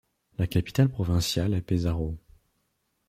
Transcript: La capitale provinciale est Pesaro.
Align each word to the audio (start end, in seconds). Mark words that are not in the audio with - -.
La 0.39 0.47
capitale 0.47 0.89
provinciale 0.89 1.53
est 1.53 1.61
Pesaro. 1.61 2.17